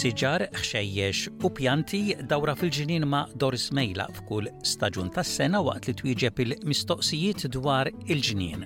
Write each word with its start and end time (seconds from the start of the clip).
siġar, 0.00 0.40
xejjex 0.64 1.26
u 1.44 1.48
pjanti 1.52 1.98
dawra 2.30 2.54
fil-ġinin 2.56 3.04
ma' 3.12 3.26
Doris 3.40 3.66
Mejla 3.76 4.06
f'kull 4.16 4.48
staġun 4.70 5.10
tas-sena 5.16 5.60
waqt 5.66 5.90
li 5.90 5.94
twieġeb 5.98 6.40
il-mistoqsijiet 6.46 7.44
dwar 7.56 7.90
il-ġnien. 8.12 8.64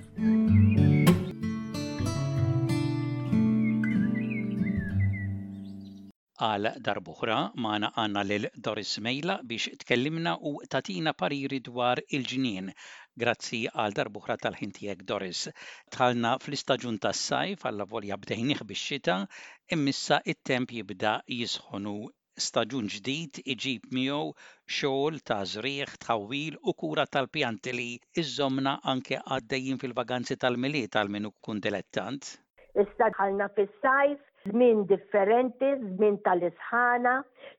Għal 6.44 6.68
darbuħra 6.86 7.40
maħna 7.64 7.90
għanna 8.02 8.22
lil 8.30 8.46
Doris 8.62 8.94
Mejla 9.06 9.40
biex 9.48 9.74
tkellimna 9.82 10.36
u 10.50 10.54
tatina 10.70 11.14
pariri 11.18 11.58
dwar 11.66 11.98
il-ġnien 12.14 12.70
Grazzi 13.22 13.58
għal 13.70 13.94
darbuħra 13.96 14.34
tal-ħin 14.44 14.72
tiegħek 14.76 15.02
Doris. 15.08 15.42
Tħalna 15.94 16.32
fl-istaġun 16.40 16.96
tas-sajf 17.04 17.64
għalla 17.70 17.86
volja 17.92 18.18
bdejnieh 18.18 18.62
bix-xita, 18.70 19.18
immissa 19.76 20.18
it-temp 20.32 20.74
jibda 20.78 21.12
jisħonu 21.38 21.94
staġun 22.46 22.88
ġdid 22.96 23.44
iġib 23.54 23.86
miegħu 23.94 24.34
xogħol 24.66 25.20
ta' 25.30 25.40
żrieħ, 25.52 25.94
tħawil 26.06 26.58
u 26.58 26.74
kura 26.82 27.06
tal-pjanti 27.06 27.76
li 27.78 27.88
iżomna 28.24 28.76
anke 28.94 29.22
għaddejjin 29.22 29.78
fil-vaganzi 29.84 30.36
tal-miliet 30.42 30.98
għal 31.02 31.14
min 31.18 31.30
kun 31.38 31.62
dilettant. 31.68 32.34
Issa 32.74 33.10
fis-sajf 33.14 34.30
żmien 34.48 34.82
differenti, 34.88 35.64
żmien 35.80 36.18
tal-isħana, 36.26 37.14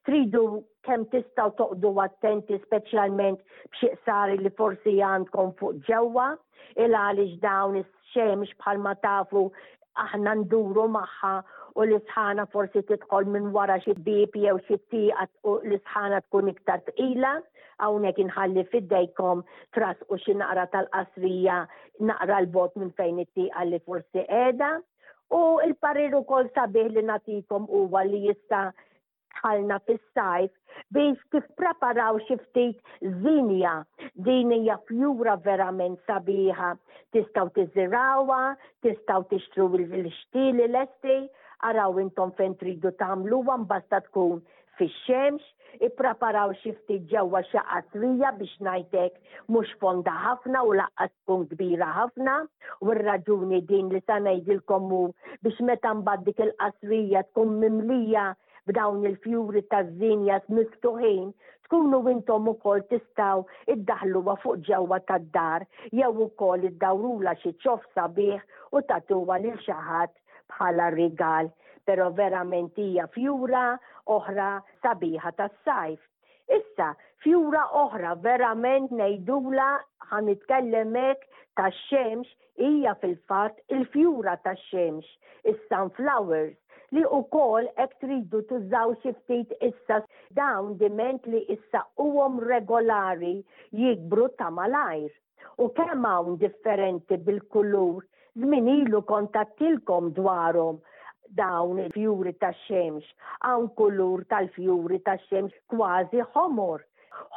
tridu 0.05 0.43
kemm 0.85 1.07
tistgħu 1.13 1.53
toqdu 1.59 1.91
attenti 2.03 2.59
speċjalment 2.67 3.41
b'xiqsari 3.73 4.35
li 4.43 4.51
forsi 4.59 4.93
għandkom 5.07 5.55
fuq 5.61 5.79
ġewwa, 5.89 6.27
il 6.85 6.97
għaliex 6.99 7.39
dawn 7.45 7.79
is-xemx 7.81 8.53
bħal 8.61 8.83
ma 8.85 8.93
tafu 9.01 9.47
aħna 10.05 10.35
nduru 10.43 10.85
magħha 10.97 11.33
u 11.75 11.87
l-isħana 11.87 12.45
forsi 12.53 12.85
titħol 12.91 13.31
minn 13.33 13.49
wara 13.55 13.79
xi 13.81 13.97
bib 14.05 14.37
jew 14.45 14.57
xi 14.69 14.77
tieqa 14.93 15.27
u 15.49 15.57
l-isħana 15.63 16.21
tkun 16.27 16.53
iktar 16.53 16.85
tqila, 16.91 17.33
hawnhekk 17.81 18.21
inħalli 18.27 18.67
fidejkom 18.71 19.41
tras 19.75 20.05
u 20.11 20.21
xi 20.21 20.37
naqra 20.43 20.69
tal-qasrija 20.77 21.57
naqra 22.11 22.43
l-bot 22.45 22.77
minn 22.77 22.93
fejn 23.01 23.23
it-tieqa 23.25 23.65
li 23.73 23.81
forsi 23.89 24.27
qiegħda. 24.29 24.75
U 25.33 25.39
il-parir 25.65 26.13
ukoll 26.19 26.49
sabiħ 26.55 26.91
li 26.95 27.01
natikom 27.05 27.65
huwa 27.77 28.03
li 28.07 28.19
jista' 28.27 28.67
tħalna 29.37 29.77
fis-sajf 29.87 30.83
biex 30.95 31.17
kif 31.33 31.45
xi 31.57 32.35
ftit 32.43 32.77
zinja 33.23 33.71
din 34.27 34.51
hija 34.59 34.77
fjura 34.89 35.35
verament 35.47 35.97
sabiħa. 36.07 36.69
Tistgħu 37.13 37.49
tiżirawha, 37.57 38.43
tistgħu 38.85 39.23
tixtru 39.33 39.65
l-xtieli 39.73 40.67
araw 41.71 41.99
intom 42.03 42.31
fejn 42.37 42.55
tridu 42.61 42.91
tagħmlu 43.01 43.41
mbasta 43.65 44.01
tkun 44.07 44.41
fix-xemx, 44.79 45.39
ippreparaw 45.85 46.51
xi 46.61 46.71
ftit 46.77 47.05
ġewwa 47.11 47.41
xi 47.49 47.59
qasrija 47.69 48.29
biex 48.39 48.55
ngħidlek 48.65 49.15
mhux 49.53 49.71
fonda 49.81 50.13
ħafna 50.23 50.61
u 50.69 50.75
laqqas 50.79 51.11
tkun 51.19 51.43
kbira 51.51 51.87
ħafna 51.97 52.35
u 52.85 52.91
r-raġuni 52.93 53.59
din 53.71 53.89
li 53.91 53.99
sa 54.05 54.15
ngħidilkom 54.23 54.91
biex 55.47 55.67
meta 55.69 55.91
mbagħad 55.99 56.43
il-qasrija 56.47 57.23
tkun 57.31 57.57
mimlija 57.65 58.23
b'dawn 58.71 59.03
il-fjuri 59.09 59.63
taż 59.73 59.91
zinja 59.99 60.39
miftuħin 60.55 61.31
tkunu 61.67 61.99
intom 62.13 62.49
ukoll 62.53 62.83
tistgħu 62.93 63.45
iddaħluha 63.75 64.37
fuq 64.45 64.63
ġewwa 64.69 64.99
tad-dar 65.11 65.67
jew 65.91 66.15
id 66.23 66.71
iddawrula 66.71 67.35
xi 67.43 67.51
ċof 67.65 67.83
sabiħ 67.93 68.39
u 68.79 68.83
ta' 68.89 69.03
lil 69.43 69.59
xi 69.65 69.75
ħadd 69.87 70.21
bħala 70.55 70.87
rigal, 70.95 71.49
pero 71.85 72.11
verament 72.15 72.77
hija 72.79 73.07
fjura 73.13 73.63
oħra 74.13 74.49
sabiħa 74.83 75.31
tas-sajf. 75.37 75.99
Issa, 76.55 76.89
fjura 77.25 77.63
oħra 77.81 78.11
verament 78.21 78.91
nejdula 78.93 79.69
għan 80.13 80.29
itkellemek 80.35 81.23
ta' 81.57 81.71
xemx 81.73 82.35
hija 82.67 82.93
fil-fat 83.01 83.57
il-fjura 83.75 84.35
ta' 84.45 84.53
xemx, 84.67 85.07
il 85.49 85.57
sunflowers 85.71 86.53
li 86.93 87.01
u 87.01 87.23
kol 87.33 87.65
ek 87.81 87.97
tridu 88.03 88.43
tużaw 88.51 88.93
xiftit 89.01 89.55
issa 89.65 89.97
dawn 90.37 90.77
diment 90.79 91.25
li 91.27 91.41
issa 91.55 91.81
uwom 92.05 92.37
regolari 92.45 93.39
jikbru 93.79 94.29
ta' 94.37 94.51
malajr. 94.53 95.11
U 95.61 95.69
kemm 95.77 96.05
hawn 96.07 96.37
differenti 96.41 97.17
bil-kulur, 97.25 98.03
zminilu 98.37 99.01
kontattilkom 99.11 100.11
dwarom 100.17 100.77
dawn 101.35 101.79
il-fjuri 101.83 102.31
tax-xemx 102.41 103.07
għan 103.47 103.65
kulur 103.79 104.21
tal-fjuri 104.31 104.99
tax-xemx 105.07 105.57
kważi 105.73 106.23
ħomor 106.35 106.83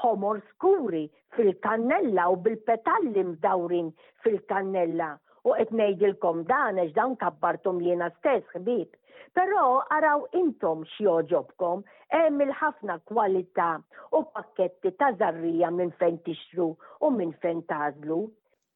homor 0.02 0.40
skuri 0.52 1.02
fil-kannella 1.36 2.28
u 2.32 2.36
bil-petalli 2.44 3.24
mdawrin 3.32 3.88
fil-kannella. 4.24 5.10
U 5.46 5.54
qed 5.58 5.70
ngħidilkom 5.78 6.42
dan 6.50 6.78
għax 6.82 6.94
dawn 6.96 7.16
kabbartom 7.22 7.78
jiena 7.84 8.08
stess 8.18 8.54
ħbib. 8.58 8.90
Però 9.38 9.62
araw 9.94 10.24
intom 10.38 10.82
x'joġobkom 10.96 11.84
hemm 12.14 12.44
il-ħafna 12.46 12.98
kwalità 13.10 13.70
u 14.18 14.22
pakketti 14.34 14.94
ta' 14.98 15.12
żarrija 15.20 15.70
minn 15.78 15.94
fejn 16.00 16.18
tixtru 16.26 16.70
u 16.74 17.10
minn 17.18 17.34
fejn 17.42 17.62
tażlu. 17.70 18.22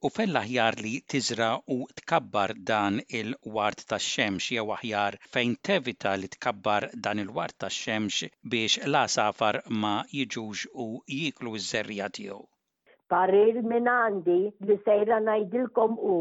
U 0.03 0.11
fell 0.11 0.35
aħjar 0.39 0.75
li 0.83 0.93
tiżra 1.13 1.47
u 1.73 1.75
tkabbar 1.99 2.51
dan 2.69 2.97
il-wart 3.17 3.83
tax-xemx 3.91 4.49
jew 4.57 4.71
aħjar 4.77 5.15
fejn 5.35 5.53
tevita 5.67 6.17
li 6.19 6.27
tkabbar 6.33 6.89
dan 7.05 7.21
il-wart 7.23 7.55
tax-xemx 7.65 8.33
biex 8.55 8.89
la 8.93 9.03
safar 9.15 9.59
ma 9.85 9.93
jiġux 10.11 10.65
u 10.85 10.87
jiklu 11.17 11.53
z-zerja 11.59 12.09
tiegħu. 12.19 12.41
Parir 13.15 13.61
minn 13.73 13.87
għandi 13.95 14.41
li 14.71 14.77
sejra 14.89 15.21
ngħidilkom 15.27 15.95
hu 16.03 16.17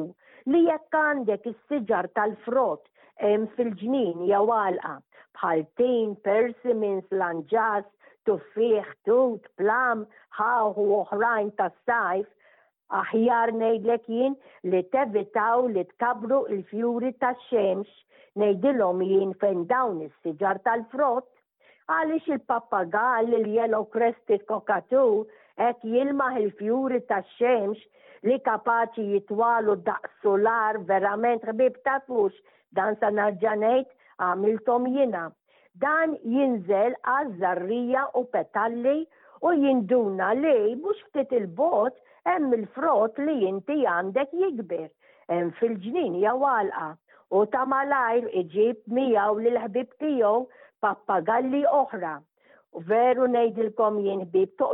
li 0.54 0.62
jekk 0.68 0.98
għandek 1.02 1.48
is-siġar 1.56 2.12
tal-frott 2.20 2.86
fil-ġnien 3.58 4.28
jew 4.30 4.44
għalqa 4.62 4.94
bħal 5.40 5.66
tin, 5.82 6.14
persimins, 6.30 7.10
lanġas, 7.24 7.90
tuffiħ, 8.30 8.94
tut, 9.10 9.50
plam, 9.58 10.06
ħaħu 10.38 10.86
oħrajn 11.00 11.50
tas-sajf 11.58 12.30
aħjar 13.00 13.52
nejdlek 13.56 14.04
jien 14.12 14.34
li 14.72 14.82
tevitaw 14.94 15.68
li 15.76 15.84
tkabru 15.94 16.42
il-fjuri 16.56 17.12
ta' 17.24 17.34
xemx 17.48 18.04
nejdilom 18.42 19.02
jien 19.08 19.32
fejn 19.42 19.64
dawn 19.72 20.02
is-siġar 20.08 20.60
tal-frott 20.66 21.30
għalix 21.96 22.28
il-pappagall 22.36 23.32
il-yellow 23.40 23.88
crested 23.96 24.44
kokatu 24.52 25.06
ek 25.70 25.88
jilmaħ 25.94 26.40
il-fjuri 26.44 27.00
ta' 27.12 27.22
xemx 27.38 28.28
li 28.30 28.38
kapaċi 28.48 29.08
jitwalu 29.16 29.78
da' 29.88 29.98
solar 30.24 30.82
verament 30.92 31.48
ħbib 31.50 31.80
ta' 31.88 31.98
fux 32.10 32.36
dan 32.80 32.96
sa' 33.02 33.10
narġanejt 33.10 33.88
għamiltom 34.22 34.86
jina. 34.98 35.24
Dan 35.82 36.14
jinżel 36.30 36.94
għazzarrija 37.08 38.04
u 38.20 38.26
petalli 38.32 39.00
u 39.48 39.54
jinduna 39.58 40.34
li 40.38 40.76
mux 40.84 41.00
ftit 41.10 41.32
il-bot 41.40 41.96
hemm 42.26 42.54
il-frott 42.56 43.20
li 43.28 43.34
inti 43.50 43.78
għandek 43.92 44.34
jikber, 44.42 44.82
hemm 45.32 45.48
fil-ġnien 45.60 46.18
hija 46.20 46.34
walqa 46.44 46.90
u 47.32 47.46
ta' 47.54 47.64
malajr 47.72 48.28
iġib 48.42 48.84
miegħu 48.98 49.46
l 49.48 49.64
ħbib 49.66 49.96
tiegħu 50.04 50.36
pappagalli 50.86 51.64
oħra. 51.78 52.12
Veru 52.92 53.26
nejdilkom 53.32 53.98
jien 54.04 54.22
ħbib, 54.28 54.68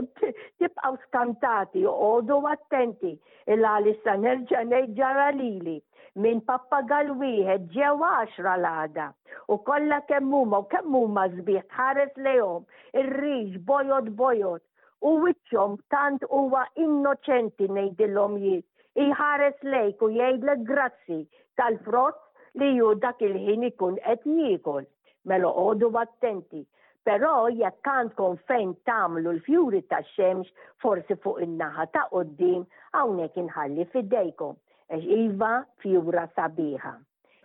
tibqaw 0.61 0.97
skantati, 1.07 1.85
għodu 1.87 2.39
attenti, 2.51 3.13
il-għalissa 3.55 4.17
nerġa 4.25 4.65
nejġara 4.73 5.29
lili 5.39 5.79
minn 6.17 6.41
pappagal 6.49 7.11
wieħed 7.21 7.67
ġew 7.77 7.95
għaxra 8.09 8.57
l-għada 8.59 9.07
u 9.55 9.59
kollha 9.69 10.01
kemm 10.11 10.33
huma 10.41 10.61
u 10.65 10.71
kemm 10.75 10.95
huma 10.99 11.27
żbieħ 11.35 11.67
ħares 11.79 12.15
lejhom 12.17 12.65
ir-riġ 13.03 13.59
bojot 13.71 14.09
bojot 14.23 14.63
u 15.05 15.11
wittjom 15.23 15.77
tant 15.93 16.23
huwa 16.29 16.63
innoċenti 16.83 17.65
ngħidilhom 17.73 18.37
jien. 18.43 18.63
Iħares 19.03 19.57
lejk 19.73 20.01
u 20.01 20.09
jgħidlek 20.13 20.63
grazzi 20.69 21.17
tal-frott 21.59 22.61
li 22.61 22.69
ju 22.79 22.87
dak 23.03 23.21
il-ħin 23.27 23.67
ikun 23.69 23.99
qed 24.07 24.25
jiekol. 24.39 24.87
Mela 25.33 25.51
għodu 25.53 25.91
attenti. 26.01 26.63
Però 27.09 27.35
jekk 27.59 27.91
kon 28.17 28.37
fejn 28.49 28.73
tagħmlu 28.89 29.35
l-fjuri 29.37 29.83
tax-xemx 29.93 30.73
forsi 30.83 31.15
fuq 31.23 31.43
in-naħa 31.45 31.85
ta' 31.93 32.07
quddiem 32.15 32.65
hawnhekk 32.97 33.43
inħalli 33.45 33.85
fidejkom. 33.93 34.57
Eġ 34.97 35.03
iva 35.21 35.53
fjura 35.83 36.25
sabiħa 36.39 36.97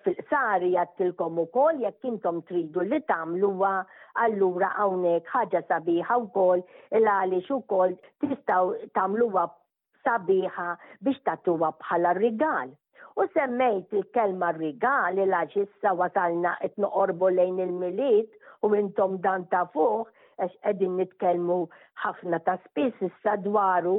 fil 0.05 0.15
sari 0.31 0.71
jattilkom 0.75 1.39
u 1.39 1.45
kol, 1.55 1.81
jekk 1.85 2.05
intom 2.11 2.41
tridu 2.49 2.83
li 2.93 2.99
tamluwa, 3.11 3.73
allura 4.25 4.71
għawnek 4.77 5.29
ħaġa 5.35 5.63
sabiħa 5.71 6.17
u 6.21 6.27
kol, 6.37 6.63
il 6.99 7.09
għali 7.15 7.43
u 7.57 7.61
kol 7.73 7.95
tistaw 8.25 8.73
tamluwa 8.99 9.47
sabiħa 10.07 10.69
biex 11.07 11.23
tatuwa 11.27 11.71
bħala 11.81 12.15
rigal. 12.19 12.73
U 13.19 13.27
semmejt 13.35 13.93
il-kelma 14.01 14.51
rigal 14.57 15.21
il-għax 15.25 15.61
issa 15.67 15.95
wasalna 15.99 16.57
etnoqorbu 16.69 17.31
lejn 17.39 17.61
il-miliet 17.67 18.43
u 18.67 18.73
intom 18.79 19.19
dan 19.25 19.47
ta' 19.53 19.67
fuq, 19.75 20.09
għax 20.40 20.55
qegħdin 20.64 20.94
nitkellmu 20.99 21.56
ħafna 22.05 22.38
ta' 22.46 22.52
spiss 22.67 23.05
issa 23.06 23.34
dwaru, 23.46 23.94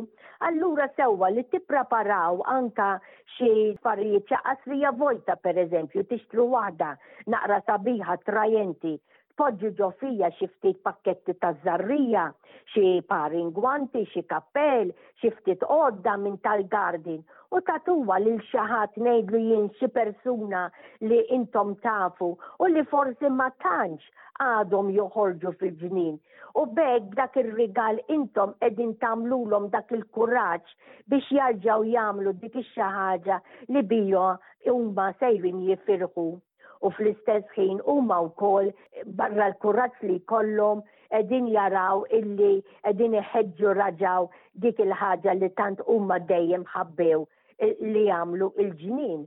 allura 0.47 0.87
sewwa 0.97 1.29
li 1.35 1.43
tippreparaw 1.53 2.39
anka 2.57 2.87
xi 3.37 3.51
affarijiet 3.75 4.29
xaqas 4.33 4.65
li 4.71 4.81
vojta 5.03 5.37
pereżempju 5.47 6.05
tixtru 6.13 6.47
waħda 6.55 6.91
naqra 7.35 7.61
sabiħa 7.69 8.19
trajenti 8.29 8.97
podġu 9.39 9.69
ġofija 9.77 10.27
xi 10.39 10.47
ftit 10.55 10.81
pakketti 10.87 11.33
ta' 11.43 11.49
żarrija, 11.63 12.25
xi 12.73 12.83
par 13.11 13.33
ingwanti, 13.39 14.03
xi 14.11 14.21
kappell, 14.33 14.91
xi 15.21 15.31
ftit 15.37 15.63
qodda 15.71 16.13
minn 16.25 16.35
tal-gardin 16.47 17.23
u 17.57 17.61
tatuwa 17.69 18.17
lil 18.25 18.41
xi 18.49 18.65
ħadd 18.73 18.99
ngħidlu 19.05 19.41
jien 19.47 19.65
xi 19.79 19.89
persuna 19.97 20.61
li 21.07 21.17
intom 21.39 21.73
tafu 21.87 22.29
u 22.61 22.69
li 22.75 22.85
forsi 22.93 23.33
ma 23.39 23.49
tantx 23.65 24.11
għadhom 24.49 24.93
joħorġu 24.99 25.55
fil-ġnien. 25.63 26.21
U 26.61 26.67
beg 26.77 27.09
dak 27.17 27.37
ir-rigal 27.43 27.97
intom 28.19 28.53
qegħdin 28.61 28.93
tamlulom 29.01 29.69
dak 29.73 29.89
il-kuraġġ 29.97 30.77
biex 31.15 31.33
jarġgħu 31.39 31.89
jagħmlu 31.97 32.37
dik 32.45 32.61
ix-xi 32.65 32.87
ħaġa 33.01 33.41
li 33.73 33.85
bija 33.95 34.27
huma 34.77 35.11
sejrin 35.23 35.65
jifirħu 35.71 36.29
u 36.83 36.91
fl-istess 36.91 37.45
ħin 37.57 37.79
huma 37.87 38.17
wkoll 38.27 38.69
barra 39.19 39.47
l 39.51 39.55
kurrazz 39.63 40.05
li 40.07 40.17
kollhom 40.31 40.81
qegħdin 41.13 41.47
jaraw 41.53 42.01
illi 42.17 42.49
qegħdin 42.83 43.15
iħeġġu 43.21 43.75
raġaw 43.79 44.27
dik 44.65 44.81
il-ħaġa 44.83 45.35
li 45.39 45.49
tant 45.59 45.83
huma 45.95 46.17
dejjem 46.31 46.65
ħabbew 46.73 47.21
li 47.87 48.05
jagħmlu 48.09 48.51
il-ġnien. 48.65 49.23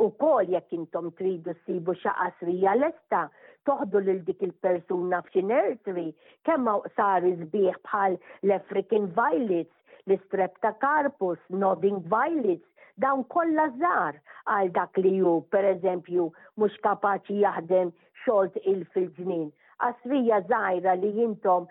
U 0.00 0.08
kol 0.20 0.48
jekk 0.52 0.72
intom 0.78 1.10
tridu 1.16 1.52
sibu 1.64 1.92
xaqasrija 2.02 2.72
lesta, 2.80 3.24
toħdu 3.68 4.00
lil 4.06 4.20
dik 4.24 4.42
il-persuna 4.48 5.20
f'xinertri, 5.26 6.06
kemm 6.48 6.72
sar 6.96 7.24
iżbieħ 7.28 7.76
bħal 7.84 8.16
l-African 8.48 9.10
Violets, 9.16 9.72
l-istrep 10.08 10.56
ta' 10.64 10.72
Carpus, 10.80 11.40
Nodding 11.52 12.00
Violets, 12.10 12.64
dawn 13.00 13.22
kollha 13.32 13.64
żgħar 13.76 14.16
għal 14.54 14.70
dak 14.76 14.98
li 15.00 15.10
ju 15.20 15.30
pereżempju 15.54 16.26
mhux 16.60 16.76
kapaċi 16.84 17.38
jaħdem 17.44 17.92
xolt 18.24 18.56
il 18.72 18.82
fil-ġnien. 18.94 19.46
Asfija 19.88 20.42
żgħira 20.48 20.92
li 21.00 21.12
jintom 21.16 21.68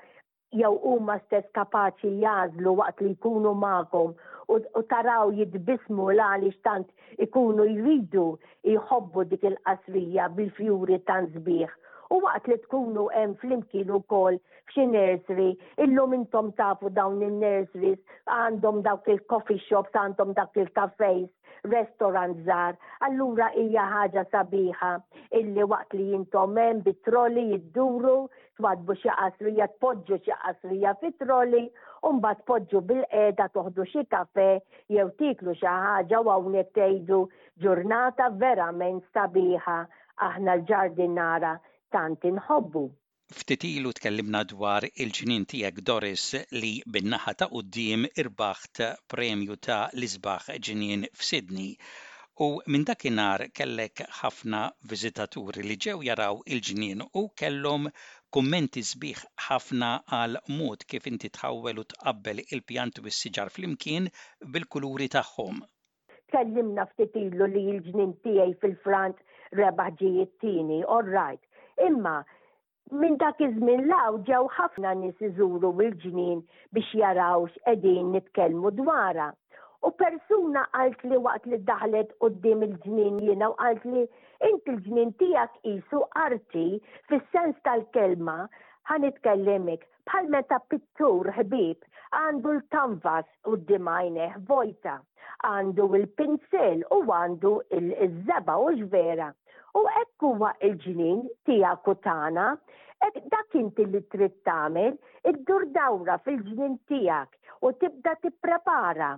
jew 0.62 0.74
huma 0.82 1.20
stess 1.28 1.50
kapaċi 1.58 2.16
jażlu 2.24 2.74
waqt 2.80 3.04
li 3.06 3.12
jkunu 3.18 3.54
magħhom 3.66 4.16
u 4.58 4.84
taraw 4.94 5.30
jitbismu 5.38 6.10
l 6.16 6.26
għaliex 6.26 6.64
tant 6.66 7.26
ikunu 7.28 7.68
jridu 7.76 8.26
jħobbu 8.74 9.28
dik 9.36 9.46
il-qasrija 9.52 10.26
bil-fjuri 10.40 10.98
tan 11.10 11.30
zbieħ 11.38 11.78
u 12.14 12.18
waqt 12.26 12.48
li 12.52 12.56
tkunu 12.62 13.02
hemm 13.16 13.34
flimkien 13.42 13.92
ukoll 13.98 14.38
f'xi 14.70 14.86
nursery, 14.94 15.50
illum 15.86 16.16
intom 16.18 16.48
tafu 16.60 16.90
dawn 17.00 17.20
in-nurseries 17.28 18.00
għandhom 18.38 18.80
dawk 18.88 19.10
il-coffee 19.16 19.60
shops, 19.66 19.94
għandhom 20.04 20.34
dawk 20.40 20.58
il-cafes, 20.64 21.28
restaurant 21.74 22.40
żgħar, 22.48 22.80
allura 23.08 23.52
hija 23.56 23.86
ħaġa 23.94 24.24
sabiħa 24.34 24.90
illi 25.42 25.68
waqt 25.74 25.96
li 26.00 26.08
jintom 26.16 26.58
hemm 26.64 26.82
bit-trolli 26.88 27.44
jidduru 27.52 28.16
twadbu 28.60 28.96
xi 29.04 29.14
qasrija, 29.20 29.70
tpoġġu 29.78 30.20
xi 30.26 30.34
qasrija 30.46 30.96
fit-trolli, 31.04 31.64
u 32.10 32.14
mbagħad 32.18 32.44
tpoġġu 32.46 32.82
bil-qeda 32.90 33.50
toħdu 33.58 33.86
xi 33.94 34.06
kafe 34.16 34.48
jew 34.98 35.06
tiklu 35.22 35.54
xi 35.62 35.70
ħaġa 35.86 36.24
u 36.26 36.34
hawnhekk 36.34 36.74
tgħidu 36.80 37.22
ġurnata 37.66 38.32
verament 38.42 39.06
sabiħa 39.14 39.82
aħna 40.30 40.56
l-ġardinara 40.58 41.58
tant 41.94 42.26
inħobbu. 42.30 42.82
Ftit 43.40 43.66
ilu 43.68 43.92
tkellimna 43.98 44.40
dwar 44.52 44.86
il-ġnien 44.88 45.44
tiegħek 45.50 45.82
Doris 45.86 46.28
li 46.56 46.74
bin-naħa 46.96 47.34
ta' 47.40 47.48
quddiem 47.52 48.08
irbaħt 48.24 48.82
premju 49.14 49.58
ta' 49.68 49.90
l 49.94 50.06
izbaħ 50.08 50.48
ġinin 50.68 51.06
f'Sidni. 51.14 51.72
U 52.46 52.48
minn 52.72 52.86
dakinhar 52.88 53.44
kellek 53.58 54.02
ħafna 54.22 54.62
viżitaturi 54.90 55.66
li 55.66 55.78
ġew 55.86 56.00
jaraw 56.08 56.38
il-ġnien 56.56 57.04
u 57.22 57.26
kellhom 57.42 57.90
kummenti 58.34 58.84
sbieħ 58.92 59.26
ħafna 59.50 59.90
għal 60.22 60.40
mod 60.62 60.86
kif 60.90 61.10
inti 61.12 61.30
tħawwel 61.36 61.84
u 61.84 61.86
tqabbel 61.94 62.42
il-pjant 62.48 63.02
u 63.04 63.10
s-siġar 63.12 63.52
flimkien 63.56 64.08
bil-kuluri 64.56 65.10
tagħhom 65.18 65.60
tkellimna 66.30 66.84
ftit 66.94 67.16
ilu 67.26 67.46
li 67.50 67.62
l-ġnien 67.76 68.12
tiegħi 68.24 68.58
fil-Frant 68.64 69.22
rebaħ 69.62 69.96
ġijiet 70.04 70.34
tieni, 70.44 70.84
all 70.86 71.08
right. 71.18 71.40
Imma 71.88 72.16
minn 73.02 73.16
dak 73.22 73.40
iż-żmien 73.46 73.82
law 73.90 74.16
ġew 74.30 74.48
ħafna 74.56 74.90
nies 75.02 75.20
iżuru 75.28 75.70
l-ġnien 75.76 76.40
biex 76.78 76.90
jaraw 77.02 77.46
x'qegħdin 77.52 78.10
nitkellmu 78.16 78.72
dwarha. 78.80 79.28
U 79.88 79.90
persuna 80.02 80.64
qalt 80.74 81.06
li 81.12 81.20
waqt 81.28 81.48
li 81.52 81.60
daħlet 81.70 82.12
qudiem 82.24 82.66
il-ġnien 82.68 83.22
jiena 83.28 83.50
u 83.54 83.56
qalt 83.62 83.88
li 83.92 84.04
inti 84.50 84.74
l-ġnien 84.74 85.14
tiegħek 85.22 85.56
qisu 85.68 86.02
arti 86.26 86.66
fis-sens 87.12 87.64
tal-kelma 87.70 88.38
ħanitkellimek 88.92 89.88
bħal 90.12 90.30
meta 90.36 90.60
pittur 90.74 91.32
ħbib 91.38 91.90
għandu 92.20 92.58
l-kanvas 92.58 93.30
u 93.50 93.56
d-dimajneħ 93.62 94.36
vojta, 94.52 94.98
għandu 95.54 95.90
il-pinsel 96.02 96.86
u 97.00 97.04
għandu 97.20 97.54
l 97.80 98.16
żeba 98.32 98.60
u 98.68 98.72
ġvera. 98.84 99.32
U 99.78 99.86
hekk 99.96 100.24
huwa 100.26 100.50
il-ġnien 100.68 101.26
tija 101.46 101.76
kutana, 101.86 102.50
tagħna, 103.02 103.30
dak 103.32 103.54
inti 103.62 103.86
li 103.88 104.00
trid 104.14 104.34
tagħmel, 104.48 104.96
iddur 105.32 105.66
dawra 105.76 106.16
fil-ġnien 106.26 106.74
tiegħek 106.90 107.66
u 107.66 107.72
tibda 107.84 108.16
tipprepara 108.26 109.12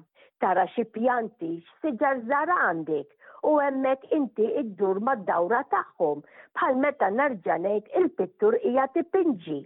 tara 0.43 0.65
xi 0.73 0.83
pjanti 0.95 1.51
x'siġar 1.67 2.21
żar 2.29 2.51
għandek 2.57 3.47
u 3.49 3.55
hemmhekk 3.63 4.13
inti 4.19 4.49
iddur 4.63 4.99
mad-dawra 5.07 5.63
tagħhom 5.73 6.21
bħal 6.59 6.77
meta 6.83 7.09
nerġa' 7.17 7.57
il-pittur 8.01 8.59
hija 8.61 8.85
tipinġi 8.97 9.61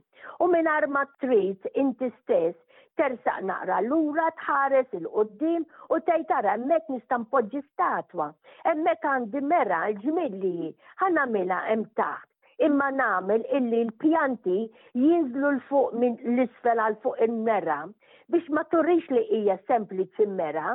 u 0.46 0.50
mingħajr 0.54 0.88
ma 0.96 1.04
trid 1.26 1.70
inti 1.82 2.12
stess 2.22 2.62
tersaq 3.00 3.40
naqra 3.50 3.78
lura 3.90 4.28
tħares 4.42 4.94
il-qoddim 5.00 5.66
u 5.92 5.98
tajtara 6.10 6.54
emmek 6.58 6.88
podġi 7.34 7.62
statwa. 7.66 8.28
Emmek 8.72 9.04
għandi 9.14 9.42
mera 9.52 9.82
l-ġmilli 9.90 10.72
ħanamila 11.02 11.60
hemm 11.70 11.86
taħt. 12.00 12.28
Imma 12.70 12.88
namel 12.96 13.44
illi 13.58 13.82
l-pjanti 13.88 14.60
jinżlu 14.96 15.50
l-fuq 15.58 15.96
minn 16.00 16.16
l-isfel 16.36 16.80
għal 16.80 16.96
fuq 17.04 17.20
il-mera 17.26 17.80
biex 18.34 18.48
ma 18.50 18.64
turrix 18.74 19.10
li 19.14 19.22
hija 19.42 19.56
sempliċi 19.70 20.26
mera, 20.26 20.72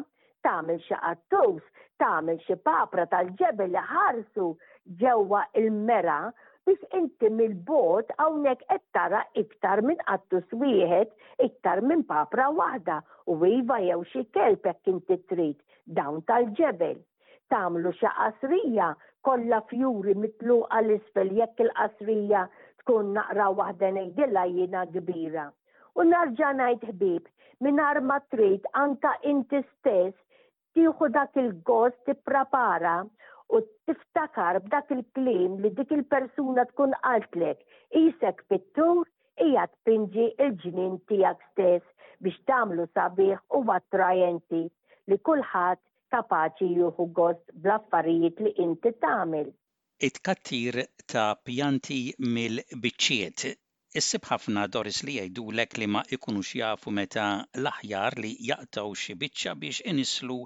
tamel 0.47 0.77
xi 0.85 0.95
qattus, 1.03 1.63
tamel 1.99 2.37
xi 2.45 2.55
papra 2.69 3.09
tal-ġebel 3.11 3.73
li 3.75 3.81
ħarsu 3.95 4.51
ġewwa 5.03 5.41
il-mera 5.59 6.21
Bis 6.71 6.83
inti 6.97 7.29
mill-bot 7.37 8.11
hawnhekk 8.21 8.61
qed 8.97 9.15
iktar 9.41 9.81
minn 9.87 10.03
għattu 10.13 10.39
wieħed, 10.61 11.09
iktar 11.47 11.81
minn 11.93 12.05
papra 12.11 12.45
waħda 12.59 12.99
u 13.33 13.35
iva 13.49 13.79
jew 13.87 13.97
xi 14.13 14.23
kelpek 14.37 14.79
jekk 14.87 15.11
inti 15.41 15.49
dawn 15.97 16.21
tal-ġebel. 16.29 16.99
Tamlu 17.55 17.91
xa 17.99 18.13
qasrija 18.19 18.89
kollha 19.31 19.59
fjuri 19.73 20.15
mitluqa 20.23 20.79
l-isfel 20.85 21.35
jekk 21.41 21.65
il-qasrija 21.67 22.45
tkun 22.85 23.11
naqra 23.19 23.51
waħda 23.63 23.91
nejdilla 23.99 24.45
jiena 24.55 24.85
kbira. 24.95 25.49
U 25.99 26.07
narġanajt 26.13 26.87
ħbib, 26.93 27.25
mingħajr 27.67 27.99
ma 28.07 28.21
trid 28.37 28.63
anka 28.85 29.17
inti 29.35 29.65
stess 29.73 30.19
tieħu 30.79 31.11
dak 31.19 31.35
il-gost 31.43 31.99
tipprapara 32.07 32.99
u 33.57 33.61
tiftakar 33.89 34.59
b'dak 34.67 34.91
il-klim 34.97 35.53
li 35.65 35.71
dik 35.79 35.95
il-persuna 35.97 36.65
tkun 36.71 36.95
għaltlek 37.11 37.63
isek 38.03 38.43
pittur 38.53 39.01
hija 39.45 39.65
tpinġi 39.73 40.27
il-ġnien 40.47 40.95
tiegħek 41.11 41.47
stess 41.51 42.11
biex 42.27 42.41
tagħmlu 42.51 42.87
sabiħ 42.99 43.39
u 43.59 43.63
attrajenti 43.79 44.63
li 45.11 45.19
kulħadd 45.31 45.83
kapaċi 46.17 46.69
juhu 46.81 47.09
gost 47.19 47.55
bl-affarijiet 47.65 48.41
li 48.47 48.53
inti 48.67 48.93
tagħmel. 49.07 49.49
It-kattir 50.11 50.79
ta' 51.11 51.31
pjanti 51.47 52.01
mill-biċċiet 52.37 53.51
Issib 53.99 54.23
ħafna 54.31 54.69
Doris 54.71 55.01
li 55.03 55.17
jgħidulek 55.19 55.73
li 55.83 55.87
ma 55.91 56.01
ikunu 56.15 56.45
jafu 56.47 56.93
meta 56.95 57.25
l-aħjar 57.59 58.21
li 58.23 58.31
jaqtaw 58.49 58.93
xi 58.95 59.17
biċċa 59.19 59.55
biex 59.59 59.83
inislu 59.93 60.37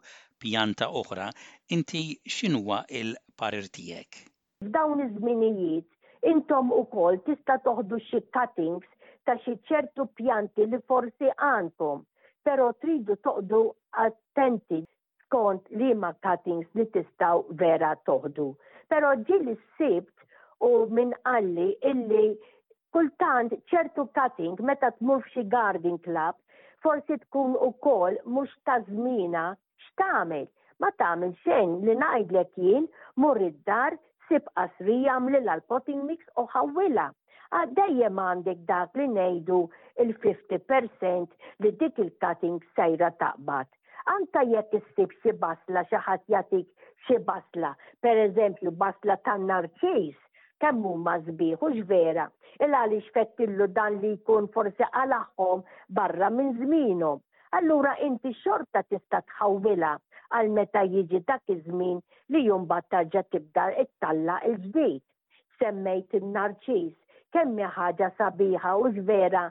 pjanta 0.41 0.89
oħra 1.01 1.27
Inti 1.73 2.03
x'inhuwa 2.29 2.83
il-parir 2.93 3.65
tiegħek? 3.73 4.17
F'dawn 4.65 5.01
iż-żminijiet 5.07 5.87
intom 6.29 6.73
ukoll 6.79 7.17
tista' 7.29 7.57
toħdu 7.69 8.01
xi 8.09 8.21
cuttings 8.37 8.89
ta' 9.25 9.37
xi 9.41 9.55
ċertu 9.71 10.05
pjanti 10.19 10.67
li 10.69 10.81
forsi 10.91 11.31
għandkom, 11.33 12.03
però 12.45 12.67
tridu 12.85 13.17
toqdu 13.29 13.63
attenti 14.05 14.83
skont 15.25 15.71
li 15.81 15.95
ma 16.03 16.13
cuttings 16.29 16.69
li 16.77 16.85
tistaw 16.99 17.47
vera 17.65 17.95
toħdu. 18.11 18.47
Però 18.93 19.15
ġili 19.31 19.55
s-sibt 19.57 20.29
u 20.69 20.73
minn 20.99 21.17
għalli 21.33 21.71
illi 21.93 22.27
kultant 22.93 23.57
ċertu 23.73 24.05
cutting 24.21 24.61
meta 24.61 24.93
tmur 25.01 25.25
xi 25.33 25.47
garden 25.57 25.97
club 26.05 26.37
forsi 26.85 27.17
tkun 27.25 27.57
ukoll 27.73 28.21
mhux 28.27 28.53
ta' 28.69 28.83
żmina 28.91 29.49
x'tagħmel 29.87 30.45
ma 30.83 30.89
tagħmel 31.01 31.35
xejn 31.45 31.75
li 31.89 31.95
ngħidlek 32.01 32.59
jien 32.63 32.87
mur 33.25 33.41
id-dar 33.49 33.97
sib 34.31 34.49
qasrija 34.59 35.17
mlilla 35.23 35.55
l-potting 35.59 36.01
mix 36.09 36.25
u 36.41 36.45
ħawwila. 36.55 37.05
Għaddejjem 37.59 38.21
għandek 38.25 38.65
dak 38.71 38.97
li 39.01 39.07
ngħidu 39.13 39.59
il-50% 40.05 41.51
li 41.67 41.73
dik 41.83 42.01
il-cutting 42.07 42.59
sejra 42.79 43.13
taqbad. 43.23 43.69
Anta 44.17 44.43
jekk 44.51 44.81
issib 44.81 45.15
xi 45.23 45.33
basla 45.45 45.85
xi 45.91 46.01
ħadd 46.09 46.33
jagħtik 46.35 46.91
xi 47.07 47.19
basla, 47.29 47.71
pereżempju 48.05 48.73
basla 48.85 49.17
tan-narċis, 49.29 50.17
kemm 50.61 50.87
huma 50.91 51.19
żbieħ 51.29 51.63
u 51.67 51.71
vera 51.95 52.27
il 52.63 52.75
għaliex 52.79 53.13
fettillu 53.15 53.67
dan 53.79 54.01
li 54.03 54.15
jkun 54.19 54.51
forsi 54.57 54.87
għal 54.91 55.17
barra 56.01 56.29
minn 56.31 56.57
żmienhom 56.61 57.23
allura 57.57 57.95
inti 58.07 58.31
xorta 58.43 58.81
tista' 58.91 59.21
tħawwilha 59.33 59.91
għal 60.39 60.49
meta 60.57 60.81
jiġi 60.93 61.21
dak 61.29 61.53
iż-żmien 61.55 62.01
li 62.35 62.41
jumbat 62.49 62.89
tarġa' 62.95 63.23
tibda 63.35 63.67
it-talla 63.83 64.39
l-ġdid. 64.49 65.03
Semmejt 65.61 66.17
in-narċis, 66.19 66.97
kemm 67.37 67.61
ħaġa 67.77 68.09
sabiħa 68.19 68.73
u 68.75 68.91
vera 69.11 69.45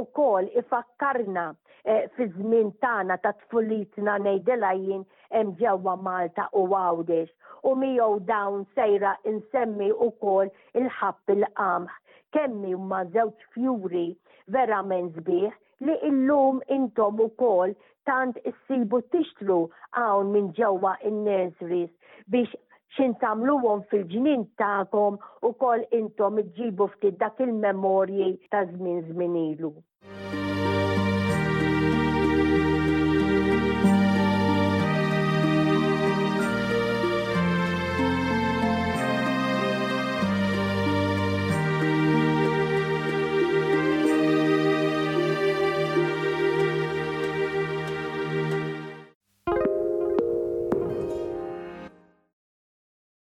u 0.00 0.02
kol 0.18 0.48
ifakkarna 0.62 1.44
e, 1.52 2.08
fi 2.16 2.26
żmien 2.34 2.72
tagħna 2.82 3.20
ta' 3.22 3.34
tfulitna 3.44 4.16
ngħidilha 4.24 4.72
jien 4.80 5.06
hemm 5.30 5.54
ġewwa 5.62 5.94
Malta 6.08 6.48
u 6.58 6.66
għawdex 6.66 7.54
u 7.70 7.76
miegħu 7.78 8.18
dawn 8.32 8.66
sejra 8.74 9.14
insemmi 9.30 9.92
ukoll 10.10 10.50
il-ħabb 10.80 11.36
il-qamħ 11.38 11.96
kemmi 12.34 12.74
huma 12.74 13.04
żewġ 13.14 13.48
fjuri 13.54 14.06
verament 14.56 15.14
sbieħ 15.22 15.54
li 15.86 15.94
illum 16.08 16.56
intom 16.76 17.20
ukoll 17.28 17.70
tant 18.08 18.34
issibu 18.50 18.98
tixtru 19.14 19.56
hawn 20.00 20.32
minn 20.34 20.50
ġewwa 20.58 20.92
in 21.10 21.22
nezris 21.28 21.92
biex 22.34 22.52
xin 22.96 23.14
tamluwom 23.22 23.82
fil-ġinin 23.90 24.44
ta'kom 24.62 25.18
u 25.48 25.52
kol 25.64 25.86
intom 26.00 26.42
iġibu 26.44 26.90
ftit 26.96 27.16
dak 27.24 27.40
il-memorji 27.46 28.28
ta' 28.52 28.64
żmien 28.74 29.00
żmien 29.10 29.40
ilu. 29.50 29.72